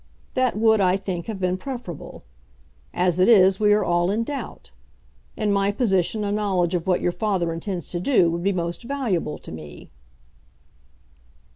[0.33, 2.23] That would, I think, have been preferable.
[2.91, 4.71] As it is we are all in doubt.
[5.37, 8.81] In my position a knowledge of what your father intends to do would be most
[8.81, 9.91] valuable to me."